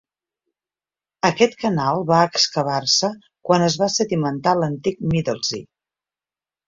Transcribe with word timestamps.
Aquest 1.27 1.53
canal 1.63 2.01
va 2.11 2.21
excavar-se 2.29 3.11
quan 3.51 3.67
es 3.69 3.79
va 3.83 3.93
sedimentar 3.97 4.59
l'antic 4.63 5.05
Middelzee. 5.13 5.67